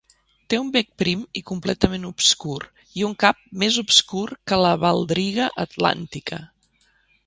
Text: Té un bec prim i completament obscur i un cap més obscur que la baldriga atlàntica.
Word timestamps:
Té 0.53 0.59
un 0.61 0.69
bec 0.75 0.87
prim 1.01 1.21
i 1.41 1.43
completament 1.49 2.07
obscur 2.09 2.57
i 3.03 3.07
un 3.11 3.15
cap 3.27 3.45
més 3.65 3.81
obscur 3.85 4.27
que 4.51 4.63
la 4.67 4.75
baldriga 4.89 5.55
atlàntica. 5.69 6.47